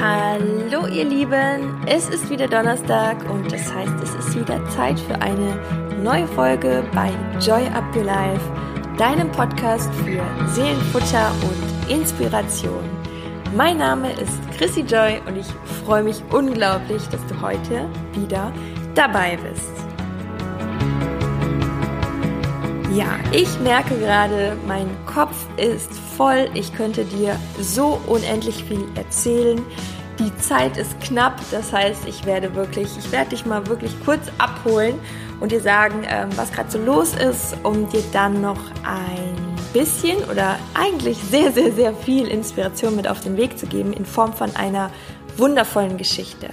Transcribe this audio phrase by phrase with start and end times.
[0.00, 5.20] Hallo ihr Lieben, es ist wieder Donnerstag und das heißt, es ist wieder Zeit für
[5.20, 5.58] eine
[6.00, 8.40] neue Folge bei Joy Up Your Life,
[8.96, 12.84] deinem Podcast für Seelenfutter und Inspiration.
[13.56, 15.48] Mein Name ist Chrissy Joy und ich
[15.84, 18.52] freue mich unglaublich, dass du heute wieder
[18.94, 19.87] dabei bist.
[22.98, 26.50] Ja, ich merke gerade, mein Kopf ist voll.
[26.54, 29.64] Ich könnte dir so unendlich viel erzählen.
[30.18, 34.22] Die Zeit ist knapp, das heißt, ich werde wirklich, ich werde dich mal wirklich kurz
[34.38, 34.98] abholen
[35.38, 39.36] und dir sagen, ähm, was gerade so los ist, um dir dann noch ein
[39.72, 44.06] bisschen oder eigentlich sehr, sehr, sehr viel Inspiration mit auf den Weg zu geben in
[44.06, 44.90] Form von einer
[45.36, 46.48] wundervollen Geschichte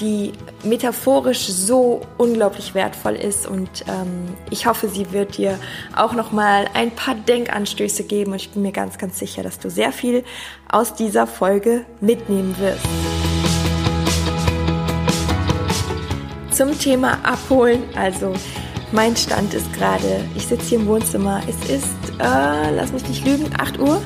[0.00, 0.32] die
[0.64, 5.58] metaphorisch so unglaublich wertvoll ist und ähm, ich hoffe, sie wird dir
[5.96, 9.58] auch noch mal ein paar Denkanstöße geben und ich bin mir ganz, ganz sicher, dass
[9.58, 10.24] du sehr viel
[10.70, 12.84] aus dieser Folge mitnehmen wirst.
[16.50, 18.32] Zum Thema Abholen, also
[18.92, 21.88] mein Stand ist gerade, ich sitze hier im Wohnzimmer, es ist,
[22.20, 24.00] äh, lass mich nicht lügen, 8 Uhr.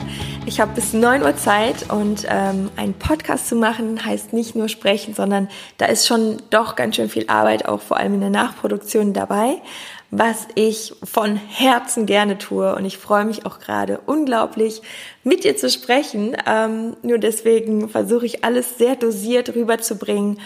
[0.48, 4.70] Ich habe bis 9 Uhr Zeit und ähm, einen Podcast zu machen heißt nicht nur
[4.70, 8.30] sprechen, sondern da ist schon doch ganz schön viel Arbeit, auch vor allem in der
[8.30, 9.60] Nachproduktion dabei,
[10.10, 12.74] was ich von Herzen gerne tue.
[12.74, 14.80] Und ich freue mich auch gerade unglaublich,
[15.22, 16.34] mit dir zu sprechen.
[16.46, 20.38] Ähm, nur deswegen versuche ich alles sehr dosiert rüberzubringen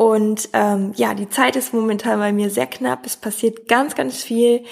[0.00, 3.04] und ähm, ja, die Zeit ist momentan bei mir sehr knapp.
[3.04, 4.62] Es passiert ganz, ganz viel.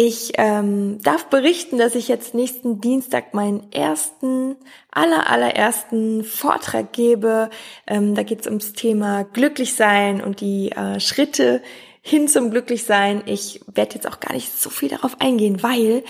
[0.00, 4.54] Ich ähm, darf berichten, dass ich jetzt nächsten Dienstag meinen ersten,
[4.92, 7.50] aller, allerersten Vortrag gebe.
[7.84, 11.62] Ähm, da geht es ums Thema Glücklichsein und die äh, Schritte
[12.00, 13.24] hin zum Glücklichsein.
[13.26, 16.04] Ich werde jetzt auch gar nicht so viel darauf eingehen, weil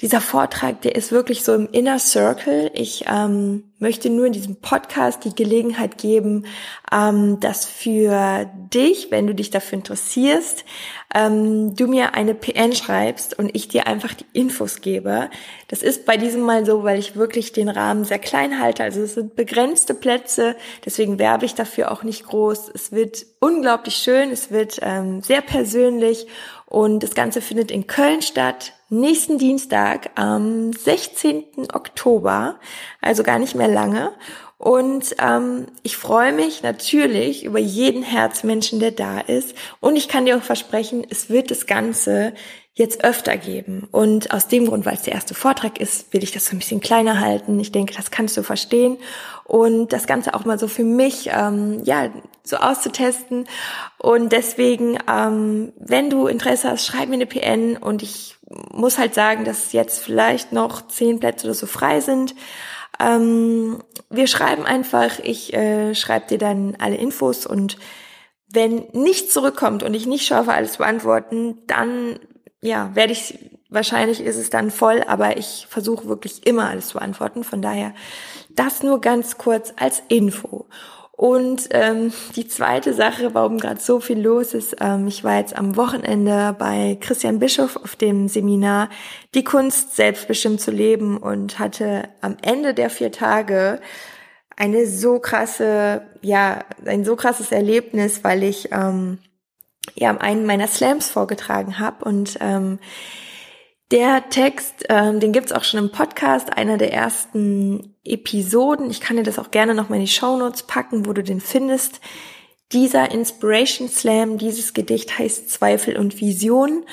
[0.00, 2.70] dieser Vortrag, der ist wirklich so im Inner Circle.
[2.72, 6.46] Ich ähm, möchte nur in diesem Podcast die Gelegenheit geben,
[6.92, 10.64] ähm, dass für dich, wenn du dich dafür interessierst,
[11.12, 15.30] ähm, du mir eine PN schreibst und ich dir einfach die Infos gebe.
[15.66, 18.84] Das ist bei diesem Mal so, weil ich wirklich den Rahmen sehr klein halte.
[18.84, 22.70] Also es sind begrenzte Plätze, deswegen werbe ich dafür auch nicht groß.
[22.72, 26.28] Es wird unglaublich schön, es wird ähm, sehr persönlich
[26.68, 31.44] und das Ganze findet in Köln statt, nächsten Dienstag am 16.
[31.72, 32.60] Oktober,
[33.00, 34.12] also gar nicht mehr lange.
[34.58, 39.54] Und ähm, ich freue mich natürlich über jeden Herzmenschen, der da ist.
[39.80, 42.34] Und ich kann dir auch versprechen, es wird das Ganze
[42.74, 43.88] jetzt öfter geben.
[43.92, 46.58] Und aus dem Grund, weil es der erste Vortrag ist, will ich das so ein
[46.58, 47.58] bisschen kleiner halten.
[47.60, 48.98] Ich denke, das kannst du verstehen.
[49.44, 52.10] Und das Ganze auch mal so für mich, ähm, ja,
[52.42, 53.46] so auszutesten.
[53.98, 57.76] Und deswegen, ähm, wenn du Interesse hast, schreib mir eine PN.
[57.76, 58.36] Und ich
[58.72, 62.34] muss halt sagen, dass jetzt vielleicht noch zehn Plätze oder so frei sind.
[63.00, 67.76] Ähm, wir schreiben einfach, ich äh, schreibe dir dann alle Infos und
[68.50, 72.18] wenn nichts zurückkommt und ich nicht schaffe, alles zu beantworten, dann
[72.60, 76.94] ja, werde ich, wahrscheinlich ist es dann voll, aber ich versuche wirklich immer alles zu
[76.98, 77.44] beantworten.
[77.44, 77.94] Von daher
[78.48, 80.66] das nur ganz kurz als Info.
[81.18, 85.58] Und ähm, die zweite Sache, warum gerade so viel los ist, ähm, ich war jetzt
[85.58, 88.88] am Wochenende bei Christian Bischof auf dem Seminar
[89.34, 93.80] Die Kunst, selbstbestimmt zu leben und hatte am Ende der vier Tage
[94.56, 99.18] eine so krasse, ja, ein so krasses Erlebnis, weil ich ähm,
[99.96, 102.78] ja einen meiner Slams vorgetragen habe und ähm,
[103.90, 108.90] der Text, ähm, den gibt's auch schon im Podcast, einer der ersten Episoden.
[108.90, 111.22] Ich kann dir das auch gerne noch mal in die Show Notes packen, wo du
[111.22, 112.00] den findest.
[112.72, 116.84] Dieser Inspiration Slam, dieses Gedicht heißt Zweifel und Vision.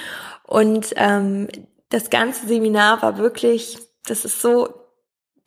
[0.43, 1.49] Und ähm,
[1.89, 3.77] das ganze Seminar war wirklich,
[4.07, 4.73] das ist so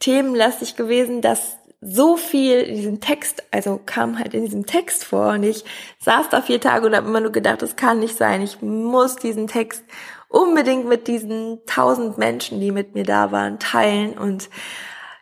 [0.01, 5.29] themenlastig gewesen, dass so viel in diesem Text, also kam halt in diesem Text vor
[5.31, 5.65] und ich
[6.01, 8.43] saß da vier Tage und habe immer nur gedacht, das kann nicht sein.
[8.43, 9.85] Ich muss diesen Text
[10.29, 14.17] unbedingt mit diesen tausend Menschen, die mit mir da waren, teilen.
[14.17, 14.51] Und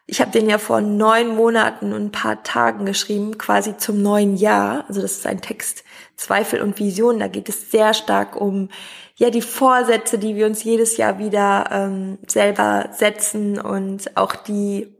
[0.06, 4.36] ich habe den ja vor neun Monaten und ein paar Tagen geschrieben, quasi zum neuen
[4.36, 4.84] Jahr.
[4.88, 5.84] Also das ist ein Text
[6.16, 7.18] Zweifel und Vision.
[7.18, 8.68] Da geht es sehr stark um
[9.16, 14.94] ja die Vorsätze, die wir uns jedes Jahr wieder ähm, selber setzen und auch die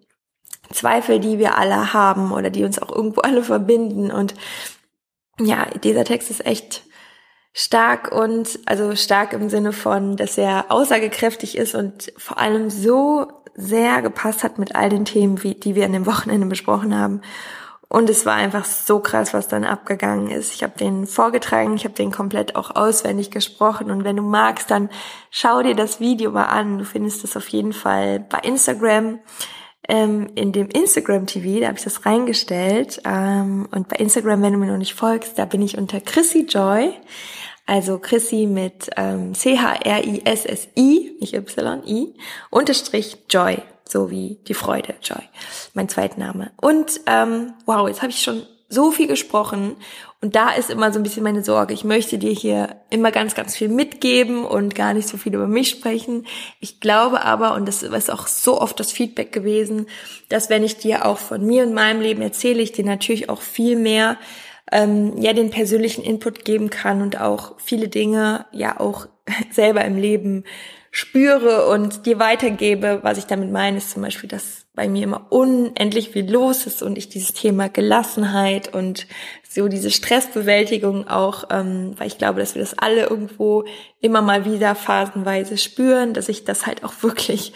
[0.73, 4.11] Zweifel, die wir alle haben oder die uns auch irgendwo alle verbinden.
[4.11, 4.35] Und
[5.39, 6.86] ja, dieser Text ist echt
[7.59, 13.29] stark und also stark im Sinne von, dass er aussagekräftig ist und vor allem so
[13.55, 17.23] sehr gepasst hat mit all den Themen, wie, die wir an dem Wochenende besprochen haben.
[17.89, 20.55] Und es war einfach so krass, was dann abgegangen ist.
[20.55, 23.91] Ich habe den vorgetragen, ich habe den komplett auch auswendig gesprochen.
[23.91, 24.91] Und wenn du magst, dann
[25.31, 26.77] schau dir das Video mal an.
[26.77, 29.21] Du findest es auf jeden Fall bei Instagram.
[29.89, 33.01] ähm, in dem Instagram TV, da habe ich das reingestellt.
[33.05, 36.47] Ähm, und bei Instagram, wenn du mir noch nicht folgst, da bin ich unter Chrissy
[36.49, 36.93] Joy.
[37.67, 42.15] Also Chrissy mit ähm, C-H-R-I-S-S-I, nicht Y-I,
[42.51, 45.23] unterstrich Joy, so wie die Freude, Joy,
[45.75, 46.53] mein Zweitname.
[46.61, 49.77] Und ähm, wow, jetzt habe ich schon so viel gesprochen
[50.21, 51.73] und da ist immer so ein bisschen meine Sorge.
[51.73, 55.47] Ich möchte dir hier immer ganz, ganz viel mitgeben und gar nicht so viel über
[55.47, 56.27] mich sprechen.
[56.59, 59.87] Ich glaube aber, und das ist auch so oft das Feedback gewesen,
[60.29, 63.41] dass wenn ich dir auch von mir und meinem Leben erzähle, ich dir natürlich auch
[63.41, 64.17] viel mehr
[64.73, 69.07] ähm, ja den persönlichen Input geben kann und auch viele Dinge ja auch
[69.51, 70.45] selber im Leben
[70.91, 73.01] spüre und dir weitergebe.
[73.03, 76.83] Was ich damit meine, ist zum Beispiel, dass bei mir immer unendlich viel los ist
[76.83, 79.07] und ich dieses Thema Gelassenheit und
[79.49, 83.65] so diese Stressbewältigung auch, ähm, weil ich glaube, dass wir das alle irgendwo
[84.01, 87.53] immer mal wieder phasenweise spüren, dass ich das halt auch wirklich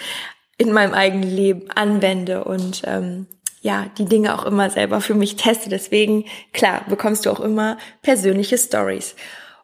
[0.58, 3.26] in meinem eigenen Leben anwende und ähm,
[3.60, 5.68] ja, die Dinge auch immer selber für mich teste.
[5.68, 9.14] Deswegen, klar, bekommst du auch immer persönliche Stories.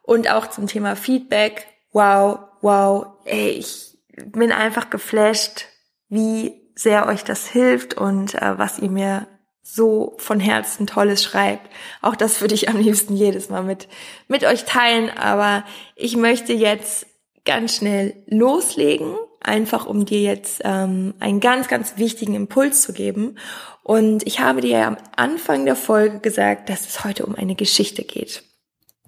[0.03, 1.67] Und auch zum Thema Feedback.
[1.93, 5.67] Wow, wow, ey, ich bin einfach geflasht,
[6.09, 9.27] wie sehr euch das hilft und äh, was ihr mir
[9.63, 11.69] so von Herzen Tolles schreibt.
[12.03, 13.89] Auch das würde ich am liebsten jedes Mal mit,
[14.29, 15.11] mit euch teilen.
[15.11, 15.65] Aber
[15.97, 17.07] ich möchte jetzt
[17.45, 19.17] ganz schnell loslegen,
[19.47, 23.39] einfach um dir jetzt ähm, einen ganz, ganz wichtigen Impuls zu geben.
[23.83, 27.55] Und ich habe dir ja am Anfang der Folge gesagt, dass es heute um eine
[27.55, 28.43] Geschichte geht.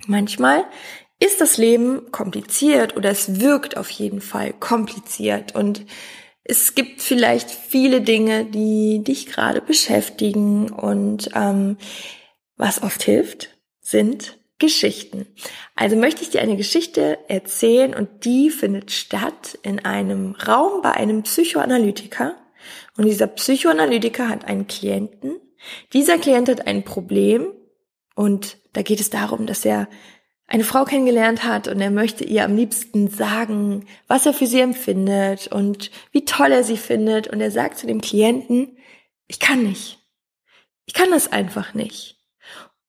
[0.07, 0.65] Manchmal
[1.19, 5.85] ist das Leben kompliziert oder es wirkt auf jeden Fall kompliziert und
[6.45, 11.77] es gibt vielleicht viele Dinge, die dich gerade beschäftigen und ähm,
[12.57, 15.27] was oft hilft, sind Geschichten.
[15.75, 20.93] Also möchte ich dir eine Geschichte erzählen und die findet statt in einem Raum bei
[20.93, 22.35] einem Psychoanalytiker.
[22.97, 25.41] Und dieser Psychoanalytiker hat einen Klienten.
[25.93, 27.53] Dieser Klient hat ein Problem
[28.15, 29.89] und da geht es darum, dass er
[30.49, 34.61] eine Frau kennengelernt hat und er möchte ihr am liebsten sagen, was er für sie
[34.61, 37.29] empfindet und wie toll er sie findet.
[37.29, 38.79] Und er sagt zu dem Klienten,
[39.29, 39.99] ich kann nicht.
[40.87, 42.17] Ich kann das einfach nicht.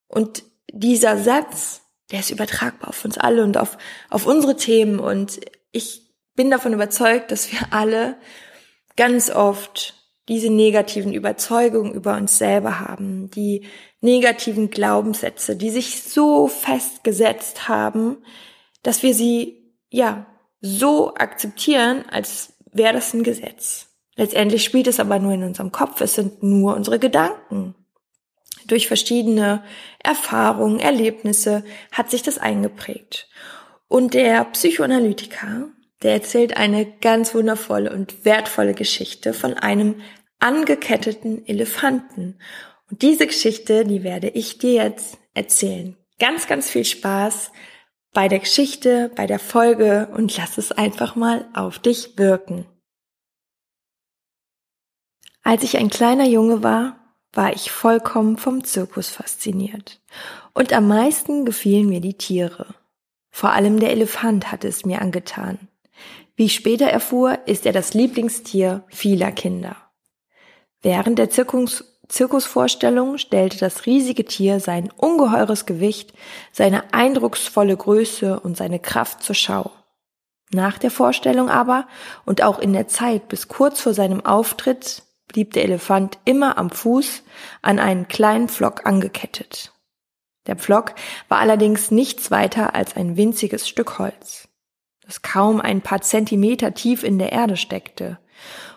[0.08, 3.78] Und dieser Satz, der ist übertragbar auf uns alle und auf,
[4.08, 4.98] auf unsere Themen.
[4.98, 5.40] Und
[5.72, 6.02] ich
[6.34, 8.16] bin davon überzeugt, dass wir alle
[8.96, 9.94] ganz oft
[10.28, 13.66] diese negativen Überzeugungen über uns selber haben, die
[14.00, 18.18] negativen Glaubenssätze, die sich so festgesetzt haben,
[18.82, 20.26] dass wir sie, ja,
[20.60, 23.88] so akzeptieren, als wäre das ein Gesetz.
[24.14, 27.74] Letztendlich spielt es aber nur in unserem Kopf, es sind nur unsere Gedanken.
[28.66, 29.64] Durch verschiedene
[30.02, 33.28] Erfahrungen, Erlebnisse hat sich das eingeprägt.
[33.88, 35.68] Und der Psychoanalytiker,
[36.02, 40.00] der erzählt eine ganz wundervolle und wertvolle Geschichte von einem
[40.38, 42.38] angeketteten Elefanten.
[42.90, 45.96] Und diese Geschichte, die werde ich dir jetzt erzählen.
[46.18, 47.52] Ganz, ganz viel Spaß
[48.12, 52.66] bei der Geschichte, bei der Folge und lass es einfach mal auf dich wirken.
[55.42, 56.99] Als ich ein kleiner Junge war,
[57.32, 60.00] war ich vollkommen vom Zirkus fasziniert.
[60.52, 62.66] Und am meisten gefielen mir die Tiere.
[63.30, 65.68] Vor allem der Elefant hatte es mir angetan.
[66.34, 69.76] Wie ich später erfuhr, ist er das Lieblingstier vieler Kinder.
[70.82, 76.12] Während der Zirkus, Zirkusvorstellung stellte das riesige Tier sein ungeheures Gewicht,
[76.50, 79.70] seine eindrucksvolle Größe und seine Kraft zur Schau.
[80.52, 81.86] Nach der Vorstellung aber
[82.26, 86.70] und auch in der Zeit bis kurz vor seinem Auftritt blieb der Elefant immer am
[86.70, 87.22] Fuß
[87.62, 89.72] an einen kleinen Pflock angekettet.
[90.46, 90.94] Der Pflock
[91.28, 94.48] war allerdings nichts weiter als ein winziges Stück Holz,
[95.04, 98.18] das kaum ein paar Zentimeter tief in der Erde steckte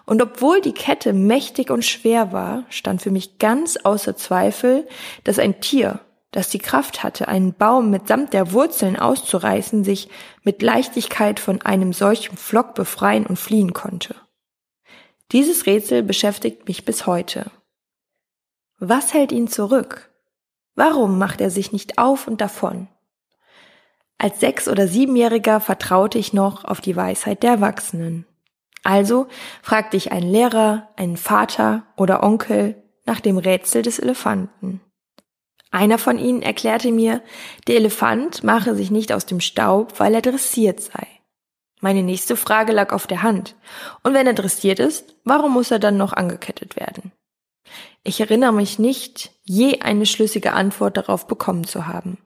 [0.05, 4.87] und obwohl die Kette mächtig und schwer war, stand für mich ganz außer Zweifel,
[5.23, 5.99] dass ein Tier,
[6.31, 10.09] das die Kraft hatte, einen Baum mitsamt der Wurzeln auszureißen, sich
[10.43, 14.15] mit Leichtigkeit von einem solchen Flock befreien und fliehen konnte.
[15.33, 17.51] Dieses Rätsel beschäftigt mich bis heute.
[18.77, 20.11] Was hält ihn zurück?
[20.75, 22.87] Warum macht er sich nicht auf und davon?
[24.19, 28.27] Als Sechs- oder Siebenjähriger vertraute ich noch auf die Weisheit der Erwachsenen.
[28.83, 29.27] Also
[29.63, 34.81] fragte ich einen Lehrer, einen Vater oder Onkel nach dem Rätsel des Elefanten.
[35.71, 37.23] Einer von ihnen erklärte mir,
[37.67, 41.07] der Elefant mache sich nicht aus dem Staub, weil er dressiert sei.
[41.83, 43.57] Meine nächste Frage lag auf der Hand.
[44.03, 47.11] Und wenn er dressiert ist, warum muss er dann noch angekettet werden?
[48.05, 52.19] Ich erinnere mich nicht, je eine schlüssige Antwort darauf bekommen zu haben.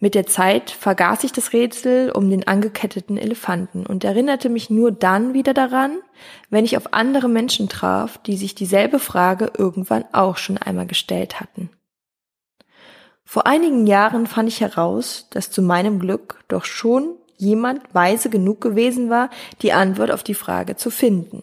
[0.00, 4.90] Mit der Zeit vergaß ich das Rätsel um den angeketteten Elefanten und erinnerte mich nur
[4.90, 5.98] dann wieder daran,
[6.50, 11.38] wenn ich auf andere Menschen traf, die sich dieselbe Frage irgendwann auch schon einmal gestellt
[11.38, 11.70] hatten.
[13.24, 18.60] Vor einigen Jahren fand ich heraus, dass zu meinem Glück doch schon jemand weise genug
[18.60, 19.30] gewesen war,
[19.62, 21.42] die Antwort auf die Frage zu finden.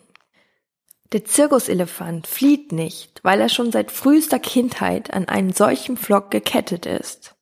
[1.13, 6.87] Der Zirkuselefant flieht nicht, weil er schon seit frühester Kindheit an einen solchen Flock gekettet
[6.87, 7.35] ist.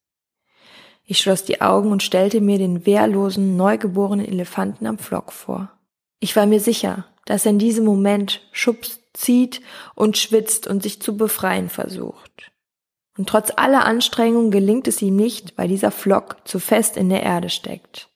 [1.05, 5.72] Ich schloss die Augen und stellte mir den wehrlosen, neugeborenen Elefanten am Flock vor.
[6.20, 9.62] Ich war mir sicher, dass er in diesem Moment schubst, zieht
[9.96, 12.51] und schwitzt und sich zu befreien versucht.
[13.17, 17.24] Und trotz aller Anstrengungen gelingt es ihm nicht, weil dieser Flock zu fest in der
[17.24, 18.11] Erde steckt.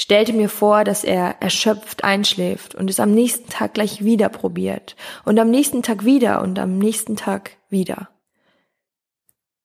[0.00, 4.96] Stellte mir vor, dass er erschöpft einschläft und es am nächsten Tag gleich wieder probiert
[5.26, 8.08] und am nächsten Tag wieder und am nächsten Tag wieder.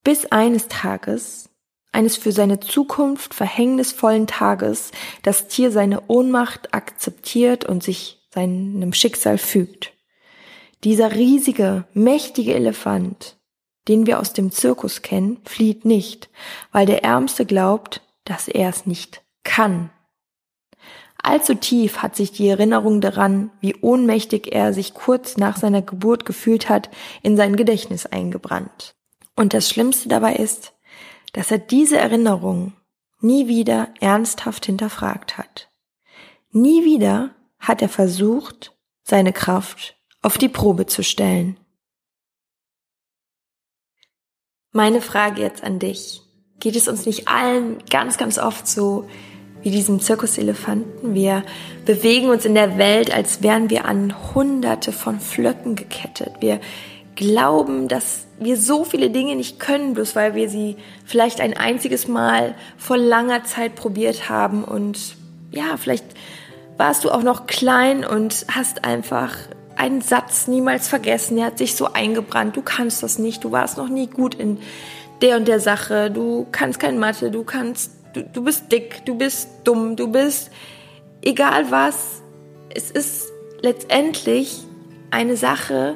[0.03, 1.49] Bis eines Tages
[1.93, 4.91] eines für seine Zukunft verhängnisvollen Tages
[5.23, 9.93] das Tier seine Ohnmacht akzeptiert und sich seinem Schicksal fügt.
[10.83, 13.37] Dieser riesige, mächtige Elefant,
[13.87, 16.29] den wir aus dem Zirkus kennen, flieht nicht,
[16.73, 19.91] weil der Ärmste glaubt, dass er es nicht kann.
[21.25, 26.23] Allzu tief hat sich die Erinnerung daran, wie ohnmächtig er sich kurz nach seiner Geburt
[26.23, 26.91] gefühlt hat,
[27.23, 28.93] in sein Gedächtnis eingebrannt.
[29.35, 30.73] Und das Schlimmste dabei ist,
[31.33, 32.73] dass er diese Erinnerung
[33.21, 35.71] nie wieder ernsthaft hinterfragt hat.
[36.51, 41.57] Nie wieder hat er versucht, seine Kraft auf die Probe zu stellen.
[44.71, 46.21] Meine Frage jetzt an dich.
[46.59, 49.07] Geht es uns nicht allen ganz, ganz oft so
[49.65, 51.15] wie diesem Zirkuselefanten?
[51.15, 51.43] Wir
[51.87, 56.33] bewegen uns in der Welt, als wären wir an hunderte von Flöcken gekettet.
[56.39, 56.59] Wir
[57.15, 62.07] glauben, dass wir so viele Dinge nicht können, bloß weil wir sie vielleicht ein einziges
[62.07, 64.63] Mal vor langer Zeit probiert haben.
[64.63, 65.15] Und
[65.49, 66.05] ja, vielleicht
[66.77, 69.35] warst du auch noch klein und hast einfach
[69.77, 71.37] einen Satz niemals vergessen.
[71.37, 72.55] Der hat sich so eingebrannt.
[72.55, 73.43] Du kannst das nicht.
[73.43, 74.59] Du warst noch nie gut in
[75.23, 76.11] der und der Sache.
[76.11, 77.31] Du kannst kein Mathe.
[77.31, 79.05] Du kannst, du, du bist dick.
[79.05, 79.95] Du bist dumm.
[79.95, 80.51] Du bist
[81.21, 82.21] egal was.
[82.69, 83.31] Es ist
[83.61, 84.63] letztendlich
[85.11, 85.95] eine Sache,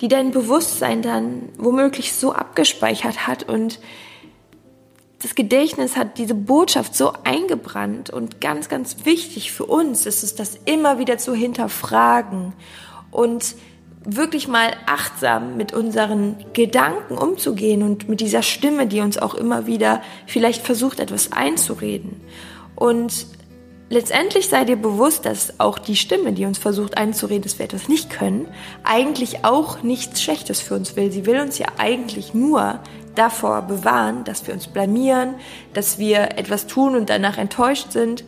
[0.00, 3.80] die dein Bewusstsein dann womöglich so abgespeichert hat und
[5.20, 10.36] das Gedächtnis hat diese Botschaft so eingebrannt und ganz, ganz wichtig für uns ist es,
[10.36, 12.52] das immer wieder zu hinterfragen
[13.10, 13.56] und
[14.10, 19.66] wirklich mal achtsam mit unseren Gedanken umzugehen und mit dieser Stimme, die uns auch immer
[19.66, 22.20] wieder vielleicht versucht, etwas einzureden.
[22.74, 23.26] Und
[23.90, 27.88] Letztendlich sei dir bewusst, dass auch die Stimme, die uns versucht einzureden, dass wir etwas
[27.88, 28.46] nicht können,
[28.84, 31.10] eigentlich auch nichts Schlechtes für uns will.
[31.10, 32.80] Sie will uns ja eigentlich nur
[33.14, 35.36] davor bewahren, dass wir uns blamieren,
[35.72, 38.24] dass wir etwas tun und danach enttäuscht sind,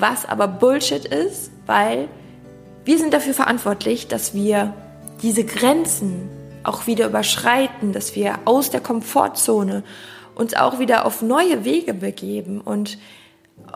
[0.00, 2.08] was aber Bullshit ist, weil
[2.84, 4.74] wir sind dafür verantwortlich, dass wir
[5.22, 6.28] diese Grenzen
[6.64, 9.82] auch wieder überschreiten, dass wir aus der Komfortzone
[10.34, 12.98] uns auch wieder auf neue Wege begeben und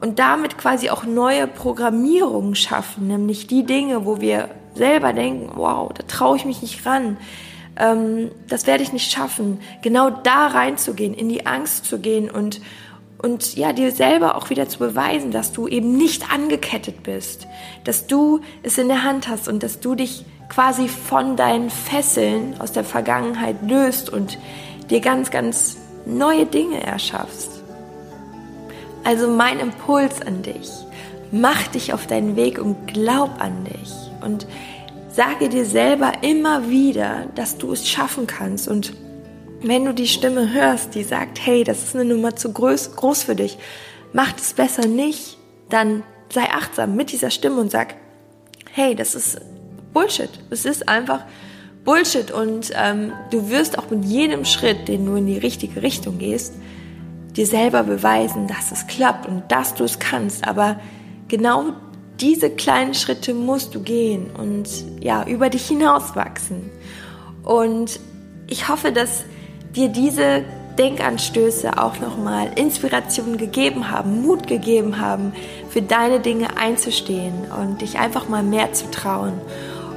[0.01, 5.91] und damit quasi auch neue Programmierungen schaffen, nämlich die Dinge, wo wir selber denken, wow,
[5.93, 7.17] da traue ich mich nicht ran,
[7.79, 12.61] ähm, das werde ich nicht schaffen, genau da reinzugehen, in die Angst zu gehen und
[13.19, 17.47] und ja, dir selber auch wieder zu beweisen, dass du eben nicht angekettet bist,
[17.85, 22.61] dass du es in der Hand hast und dass du dich quasi von deinen Fesseln
[22.61, 24.39] aus der Vergangenheit löst und
[24.91, 25.77] dir ganz, ganz
[26.07, 27.51] neue Dinge erschaffst.
[29.05, 30.71] Also mein Impuls an dich.
[31.33, 33.93] Mach dich auf deinen Weg und glaub an dich.
[34.21, 34.47] Und
[35.09, 38.69] sage dir selber immer wieder, dass du es schaffen kannst.
[38.69, 38.95] Und
[39.63, 43.25] wenn du die Stimme hörst, die sagt, hey, das ist eine Nummer zu groß, groß
[43.25, 43.59] für dich,
[44.13, 45.39] mach es besser nicht,
[45.69, 47.95] dann sei achtsam mit dieser Stimme und sag,
[48.73, 49.41] hey, das ist
[49.97, 50.29] Bullshit.
[50.51, 51.21] Es ist einfach
[51.87, 52.31] Bullshit.
[52.31, 56.53] Und ähm, du wirst auch mit jedem Schritt, den du in die richtige Richtung gehst,
[57.35, 60.47] dir selber beweisen, dass es klappt und dass du es kannst.
[60.47, 60.79] Aber
[61.29, 61.73] genau
[62.21, 64.69] diese kleinen Schritte musst du gehen und
[65.01, 66.71] ja, über dich hinauswachsen.
[67.43, 67.99] Und
[68.49, 69.25] ich hoffe, dass
[69.75, 70.45] dir diese
[70.79, 75.33] Denkanstöße auch nochmal Inspiration gegeben haben, Mut gegeben haben,
[75.71, 79.41] für deine Dinge einzustehen und dich einfach mal mehr zu trauen.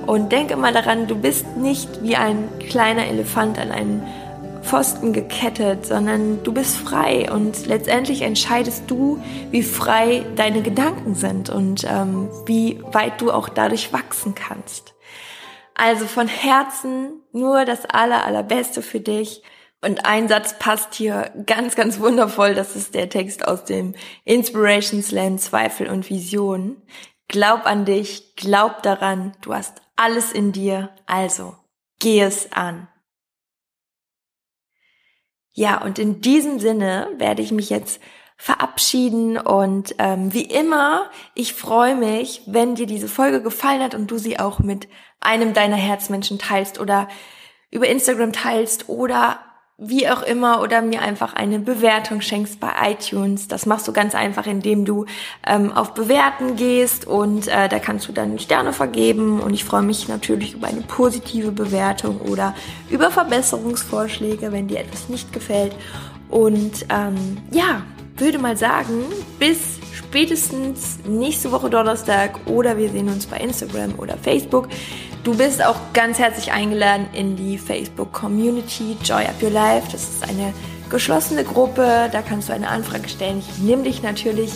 [0.10, 4.02] Und denke mal daran, du bist nicht wie ein kleiner Elefant an einen
[4.64, 11.52] Pfosten gekettet, sondern du bist frei und letztendlich entscheidest du, wie frei deine Gedanken sind
[11.52, 14.96] und ähm, wie weit du auch dadurch wachsen kannst.
[15.76, 19.44] Also von Herzen nur das aller, allerbeste für dich
[19.80, 22.56] Und ein Satz passt hier ganz, ganz wundervoll.
[22.56, 23.94] Das ist der Text aus dem
[24.26, 26.82] Inspiration Slam Zweifel und Vision.
[27.28, 31.56] Glaub an dich, glaub daran, du hast alles in dir, also
[32.00, 32.88] geh es an.
[35.52, 38.02] Ja, und in diesem Sinne werde ich mich jetzt
[38.38, 44.10] verabschieden und ähm, wie immer, ich freue mich, wenn dir diese Folge gefallen hat und
[44.10, 44.88] du sie auch mit
[45.20, 47.10] einem deiner Herzmenschen teilst oder
[47.70, 49.42] über Instagram teilst oder
[49.82, 53.48] wie auch immer oder mir einfach eine Bewertung schenkst bei iTunes.
[53.48, 55.06] Das machst du ganz einfach, indem du
[55.48, 59.84] ähm, auf Bewerten gehst und äh, da kannst du dann Sterne vergeben und ich freue
[59.84, 62.54] mich natürlich über eine positive Bewertung oder
[62.90, 65.74] über Verbesserungsvorschläge, wenn dir etwas nicht gefällt.
[66.30, 67.82] Und ähm, ja,
[68.18, 69.06] würde mal sagen,
[69.40, 74.68] bis spätestens nächste Woche Donnerstag oder wir sehen uns bei Instagram oder Facebook.
[75.24, 79.90] Du bist auch ganz herzlich eingeladen in die Facebook Community Joy Up Your Life.
[79.92, 80.54] Das ist eine
[80.90, 83.40] geschlossene Gruppe, da kannst du eine Anfrage stellen.
[83.40, 84.54] Ich nehme dich natürlich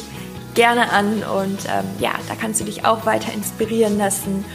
[0.53, 4.45] gerne an und ähm, ja, da kannst du dich auch weiter inspirieren lassen.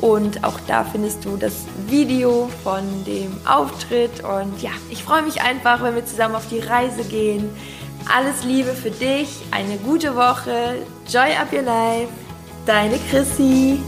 [0.00, 4.24] Und auch da findest du das Video von dem Auftritt.
[4.24, 7.48] Und ja, ich freue mich einfach, wenn wir zusammen auf die Reise gehen.
[8.12, 10.84] Alles Liebe für dich, eine gute Woche.
[11.08, 12.08] Joy up your life.
[12.66, 13.78] Deine Chrissy.